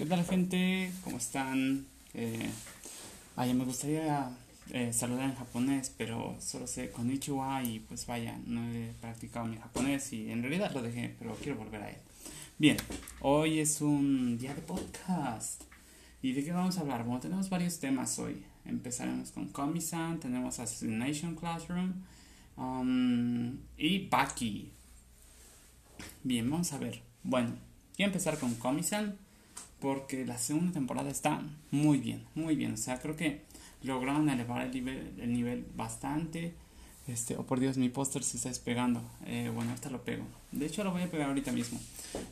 [0.00, 0.90] ¿Qué tal gente?
[1.04, 1.84] ¿Cómo están?
[2.14, 2.48] Eh,
[3.36, 4.30] ay, me gustaría
[4.72, 9.58] eh, saludar en japonés, pero solo sé konnichiwa y pues vaya, no he practicado mi
[9.58, 11.98] japonés y en realidad lo dejé, pero quiero volver a él.
[12.56, 12.78] Bien,
[13.20, 15.64] hoy es un día de podcast.
[16.22, 17.04] ¿Y de qué vamos a hablar?
[17.04, 18.42] Bueno, tenemos varios temas hoy.
[18.64, 21.92] Empezaremos con Komi-san, tenemos Assassination Classroom
[22.56, 24.72] um, y Baki.
[26.24, 27.02] Bien, vamos a ver.
[27.22, 27.52] Bueno,
[27.94, 29.28] quiero empezar con Komi-san
[29.80, 32.74] porque la segunda temporada está muy bien, muy bien.
[32.74, 33.42] O sea, creo que
[33.82, 36.54] lograron elevar el nivel, el nivel bastante.
[37.06, 39.02] Este, oh por Dios, mi póster se está despegando.
[39.26, 40.24] Eh, bueno, ahorita lo pego.
[40.52, 41.80] De hecho, lo voy a pegar ahorita mismo.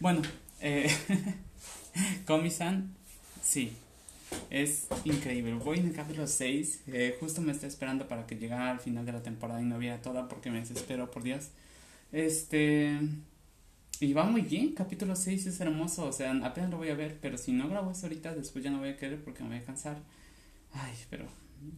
[0.00, 0.22] Bueno,
[0.60, 0.90] eh,
[2.26, 2.92] Komi-san,
[3.42, 3.72] sí,
[4.50, 5.54] es increíble.
[5.54, 6.82] Voy en el capítulo 6.
[6.88, 9.78] Eh, justo me está esperando para que llegara al final de la temporada y no
[9.78, 11.48] viera toda porque me desespero, por Dios.
[12.12, 12.98] Este.
[14.00, 17.18] Y va muy bien, capítulo 6 es hermoso, o sea, apenas lo voy a ver,
[17.20, 19.58] pero si no grabo eso ahorita, después ya no voy a querer porque me voy
[19.58, 20.02] a cansar.
[20.72, 21.24] Ay, pero,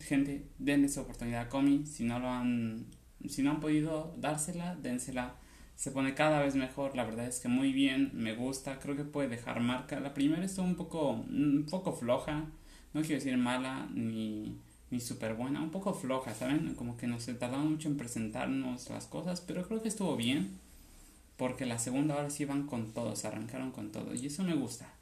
[0.00, 2.86] gente, denle su oportunidad a Comi, si no lo han,
[3.28, 5.36] si no han podido dársela, dénsela.
[5.76, 9.04] Se pone cada vez mejor, la verdad es que muy bien, me gusta, creo que
[9.04, 10.00] puede dejar marca.
[10.00, 12.46] La primera estuvo un poco, un poco floja,
[12.94, 14.58] no quiero decir mala ni,
[14.90, 16.74] ni súper buena, un poco floja, ¿saben?
[16.74, 20.58] Como que nos tardaron mucho en presentarnos las cosas, pero creo que estuvo bien
[21.38, 24.12] porque la segunda hora sí van con todo, se arrancaron con todo.
[24.12, 24.92] Y eso me gusta.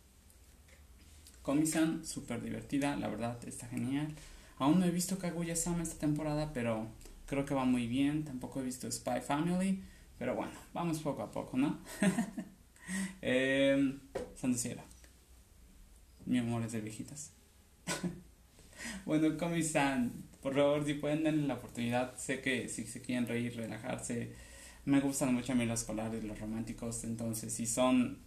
[1.43, 4.15] Komi-san, súper divertida, la verdad está genial.
[4.59, 6.89] Aún no he visto Kaguya-sama esta temporada, pero
[7.27, 8.25] creo que va muy bien.
[8.25, 9.83] Tampoco he visto Spy Family,
[10.19, 11.79] pero bueno, vamos poco a poco, ¿no?
[13.23, 13.99] eh,
[14.35, 14.83] Santo Cielo.
[16.27, 17.33] Mi amor es de viejitas.
[19.07, 23.57] bueno, Komi-san, por favor, si pueden darle la oportunidad, sé que si se quieren reír,
[23.57, 24.35] relajarse,
[24.87, 28.19] me gustan mucho a mí los colores, los románticos, entonces si son,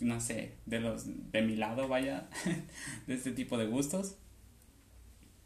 [0.00, 2.28] no sé, de los de mi lado, vaya,
[3.06, 4.16] de este tipo de gustos,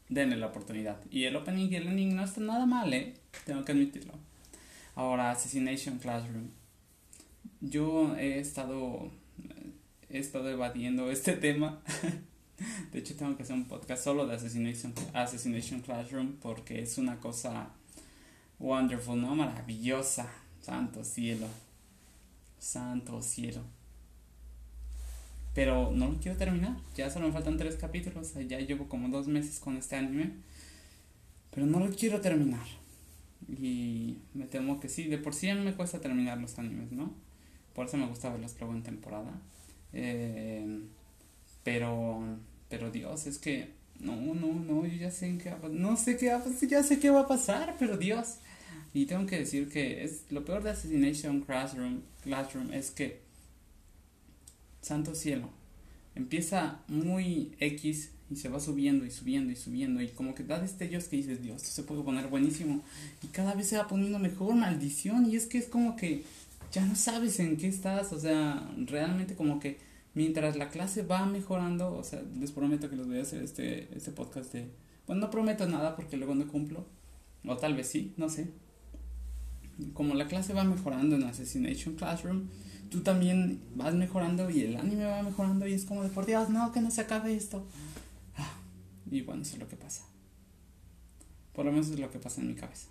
[0.08, 0.98] denle la oportunidad.
[1.10, 3.14] Y el opening y el ending no está nada mal, ¿eh?
[3.44, 4.14] Tengo que admitirlo.
[4.94, 6.48] Ahora, Assassination Classroom.
[7.60, 9.10] Yo he estado,
[10.08, 11.82] he estado evadiendo este tema.
[12.92, 17.18] de hecho, tengo que hacer un podcast solo de Assassination, Assassination Classroom porque es una
[17.18, 17.70] cosa
[18.58, 19.34] Wonderful, ¿no?
[19.34, 20.28] Maravillosa.
[20.60, 21.46] Santo cielo.
[22.58, 23.62] Santo cielo.
[25.54, 26.76] Pero no lo quiero terminar.
[26.96, 28.34] Ya solo me faltan tres capítulos.
[28.48, 30.32] Ya llevo como dos meses con este anime.
[31.50, 32.66] Pero no lo quiero terminar.
[33.48, 35.04] Y me temo que sí.
[35.04, 37.14] De por sí me cuesta terminar los animes, ¿no?
[37.74, 39.32] Por eso me gusta verlos luego en temporada.
[39.92, 40.80] Eh,
[41.62, 42.38] pero,
[42.68, 45.76] pero Dios, es que no, no, no, yo ya sé qué va a pasar.
[45.76, 48.36] No sé qué va a ya sé qué va a pasar, pero Dios.
[48.96, 53.20] Y tengo que decir que es lo peor de Assassination Classroom, Classroom es que,
[54.80, 55.50] santo cielo,
[56.14, 60.58] empieza muy X y se va subiendo y subiendo y subiendo y como que da
[60.58, 62.82] destellos que dices, Dios, esto se puede poner buenísimo
[63.22, 66.22] y cada vez se va poniendo mejor, maldición, y es que es como que
[66.72, 69.76] ya no sabes en qué estás, o sea, realmente como que
[70.14, 73.94] mientras la clase va mejorando, o sea, les prometo que les voy a hacer este,
[73.94, 74.70] este podcast de,
[75.06, 76.86] bueno, no prometo nada porque luego no cumplo,
[77.44, 78.48] o tal vez sí, no sé,
[79.92, 82.48] como la clase va mejorando en Assassination Classroom,
[82.90, 86.48] tú también vas mejorando y el anime va mejorando y es como de por Dios,
[86.48, 87.66] no, que no se acabe esto.
[88.36, 88.54] Ah,
[89.10, 90.04] y bueno, eso es lo que pasa.
[91.52, 92.88] Por lo menos es lo que pasa en mi cabeza.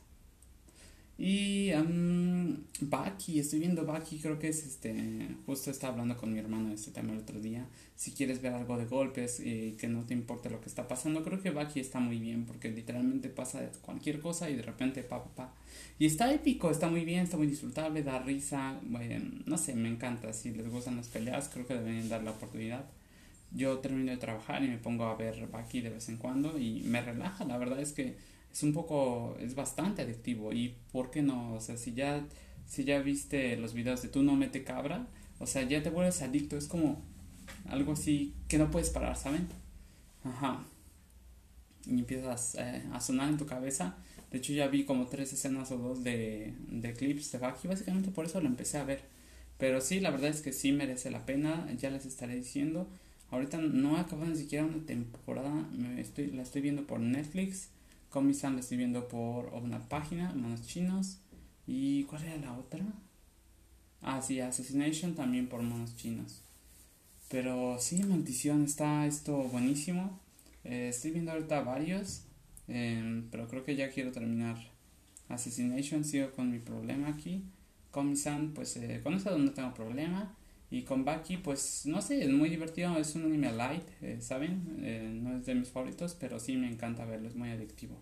[1.17, 5.29] Y um, Baki, estoy viendo Baki, creo que es este.
[5.45, 7.65] Justo estaba hablando con mi hermano de este tema el otro día.
[7.95, 11.23] Si quieres ver algo de golpes y que no te importe lo que está pasando,
[11.23, 15.23] creo que Baki está muy bien porque literalmente pasa cualquier cosa y de repente pa
[15.23, 15.53] pa pa.
[15.99, 18.77] Y está épico, está muy bien, está muy disfrutable, da risa.
[18.83, 20.33] Bueno, no sé, me encanta.
[20.33, 22.83] Si les gustan las peleas, creo que deben dar la oportunidad.
[23.51, 26.81] Yo termino de trabajar y me pongo a ver Baki de vez en cuando y
[26.81, 27.45] me relaja.
[27.45, 30.53] La verdad es que es un poco, es bastante adictivo.
[30.53, 31.55] ¿Y por qué no?
[31.55, 32.25] O sea, si ya,
[32.65, 35.07] si ya viste los videos de tú no mete cabra,
[35.39, 36.55] o sea, ya te vuelves adicto.
[36.55, 37.01] Es como
[37.67, 39.49] algo así que no puedes parar, ¿saben?
[40.23, 40.63] Ajá.
[41.85, 43.97] Y empiezas eh, a sonar en tu cabeza.
[44.31, 47.67] De hecho, ya vi como tres escenas o dos de, de clips de Baki.
[47.67, 49.01] Básicamente por eso lo empecé a ver.
[49.57, 51.67] Pero sí, la verdad es que sí merece la pena.
[51.77, 52.87] Ya les estaré diciendo.
[53.31, 55.51] Ahorita no he acabado ni siquiera una temporada.
[55.73, 57.74] Me estoy, la estoy viendo por Netflix.
[58.15, 61.19] Komi-san la estoy viendo por una página, monos chinos.
[61.67, 62.79] ¿Y cuál era la otra?
[64.01, 66.41] Ah, sí, Assassination también por monos chinos.
[67.27, 70.17] Pero sí, maldición, está esto buenísimo.
[70.63, 72.23] Eh, estoy viendo ahorita varios,
[72.69, 74.55] em, pero creo que ya quiero terminar
[75.27, 76.05] Assassination.
[76.05, 77.43] Sigo con mi problema aquí.
[77.91, 80.33] Komi-san, pues eh, con eso no tengo problema.
[80.75, 84.77] Y con Baki, pues no sé, es muy divertido, es un anime light, eh, ¿saben?
[84.81, 87.95] Eh, no es de mis favoritos, pero sí me encanta verlo, es muy adictivo.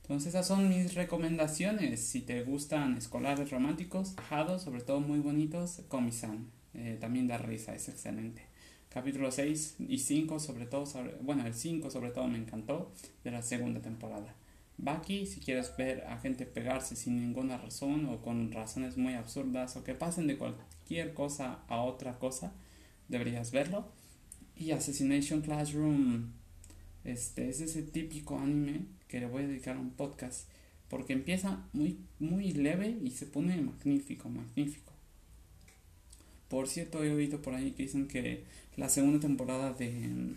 [0.00, 2.00] Entonces esas son mis recomendaciones.
[2.00, 6.46] Si te gustan escolares románticos, bajados, sobre todo muy bonitos, Komi-san.
[6.72, 8.40] Eh, también da risa, es excelente.
[8.88, 10.86] Capítulo 6 y 5 sobre todo,
[11.20, 12.92] bueno, el 5 sobre todo me encantó
[13.24, 14.34] de la segunda temporada.
[14.78, 19.76] Baki, si quieres ver a gente pegarse sin ninguna razón o con razones muy absurdas
[19.76, 22.52] o que pasen de cualquier cosa a otra cosa,
[23.08, 23.88] deberías verlo.
[24.54, 26.32] Y Assassination Classroom,
[27.04, 30.48] este es ese típico anime que le voy a dedicar un podcast
[30.88, 34.92] porque empieza muy, muy leve y se pone magnífico, magnífico.
[36.48, 38.44] Por cierto, he oído por ahí que dicen que
[38.76, 40.34] la segunda temporada de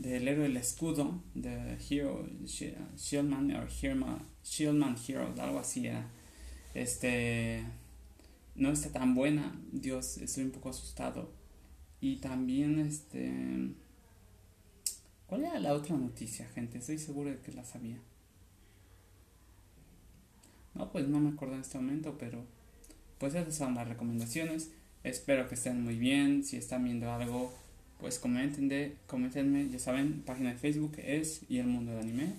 [0.00, 6.10] del héroe del escudo de Hero Shieldman o Shieldman Hero, algo así era.
[6.74, 7.64] Este
[8.54, 11.30] no está tan buena, Dios, estoy un poco asustado.
[12.00, 13.74] Y también este
[15.26, 16.78] ¿Cuál era la otra noticia, gente?
[16.78, 17.98] Estoy seguro de que la sabía.
[20.74, 22.44] No, pues no me acuerdo en este momento, pero
[23.18, 24.70] pues esas son las recomendaciones.
[25.02, 26.44] Espero que estén muy bien.
[26.44, 27.52] Si están viendo algo,
[28.00, 29.68] pues comenten de, comentenme.
[29.70, 32.34] Ya saben, página de Facebook es y el mundo del anime.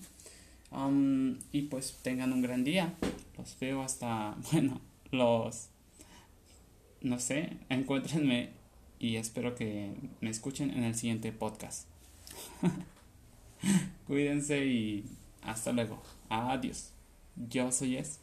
[0.72, 2.94] Um, y pues tengan un gran día.
[3.38, 4.82] Los veo hasta, bueno,
[5.12, 5.70] los,
[7.02, 8.50] no sé, encuéntrenme
[9.00, 11.88] y espero que me escuchen en el siguiente podcast.
[14.08, 15.06] Cuídense y
[15.42, 16.02] hasta luego.
[16.30, 16.92] Adiós.
[17.50, 18.20] Yo soy Es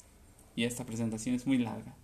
[0.56, 1.94] y esta presentación es muy larga.